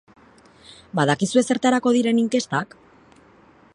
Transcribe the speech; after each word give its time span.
Badakizue 0.99 1.43
zertarako 1.51 1.93
diren 1.99 2.23
inkestak? 2.23 2.75